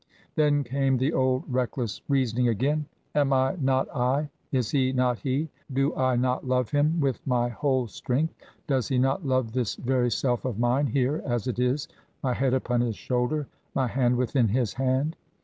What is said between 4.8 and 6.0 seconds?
not he? Do